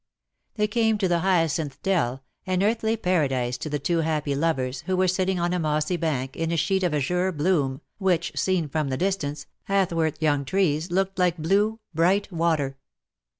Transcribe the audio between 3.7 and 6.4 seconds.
two happy lovers, who were sitting on a mossy bank,